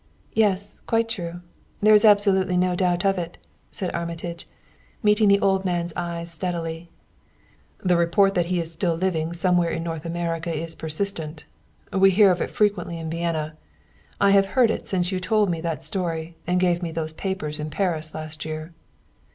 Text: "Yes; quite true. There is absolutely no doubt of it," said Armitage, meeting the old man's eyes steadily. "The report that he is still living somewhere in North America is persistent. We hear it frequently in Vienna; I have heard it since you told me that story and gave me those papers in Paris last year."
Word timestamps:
"Yes; 0.33 0.79
quite 0.87 1.07
true. 1.07 1.41
There 1.79 1.93
is 1.93 2.03
absolutely 2.03 2.57
no 2.57 2.73
doubt 2.75 3.05
of 3.05 3.19
it," 3.19 3.37
said 3.69 3.93
Armitage, 3.93 4.47
meeting 5.03 5.27
the 5.27 5.39
old 5.39 5.63
man's 5.63 5.93
eyes 5.95 6.31
steadily. 6.31 6.89
"The 7.83 7.95
report 7.95 8.33
that 8.33 8.47
he 8.47 8.59
is 8.59 8.71
still 8.71 8.95
living 8.95 9.31
somewhere 9.33 9.69
in 9.69 9.83
North 9.83 10.03
America 10.03 10.51
is 10.51 10.73
persistent. 10.73 11.45
We 11.93 12.09
hear 12.09 12.31
it 12.31 12.47
frequently 12.49 12.97
in 12.97 13.11
Vienna; 13.11 13.57
I 14.19 14.31
have 14.31 14.47
heard 14.57 14.71
it 14.71 14.87
since 14.87 15.11
you 15.11 15.19
told 15.19 15.51
me 15.51 15.61
that 15.61 15.83
story 15.83 16.35
and 16.47 16.59
gave 16.59 16.81
me 16.81 16.91
those 16.91 17.13
papers 17.13 17.59
in 17.59 17.69
Paris 17.69 18.15
last 18.15 18.43
year." 18.43 18.73